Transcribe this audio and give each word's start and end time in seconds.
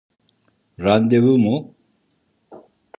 Randevu 0.83 1.37
mu? 1.43 1.55